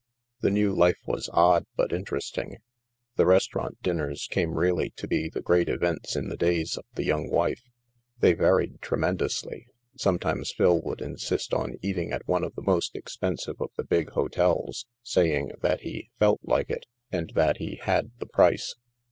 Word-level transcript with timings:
The 0.39 0.49
new 0.49 0.73
life 0.73 0.97
was 1.05 1.29
odd, 1.31 1.67
but 1.75 1.93
interesting. 1.93 2.57
The 3.17 3.27
res 3.27 3.47
taurant 3.47 3.79
dinners 3.83 4.27
came 4.31 4.57
really 4.57 4.89
to 4.95 5.07
be 5.07 5.29
the 5.29 5.43
great 5.43 5.69
events 5.69 6.15
in 6.15 6.27
the 6.27 6.35
days 6.35 6.75
of 6.75 6.85
the 6.95 7.03
young 7.05 7.29
wife. 7.29 7.61
They 8.19 8.33
varied 8.33 8.81
tre 8.81 8.97
mendously; 8.97 9.67
sometimes 9.95 10.51
Phil 10.51 10.81
would 10.81 11.01
insist 11.01 11.53
on 11.53 11.77
eating 11.83 12.11
at 12.11 12.27
one 12.27 12.43
of 12.43 12.55
the 12.55 12.63
most 12.63 12.95
expensive 12.95 13.61
of 13.61 13.69
the 13.77 13.83
big 13.83 14.09
hotels, 14.13 14.87
say 15.03 15.35
ing 15.37 15.51
that 15.61 15.81
he" 15.81 16.09
felt 16.19 16.39
like 16.41 16.71
it," 16.71 16.87
and 17.11 17.33
that 17.35 17.57
he" 17.57 17.75
had 17.85 18.09
the 18.17 18.25
price." 18.25 18.73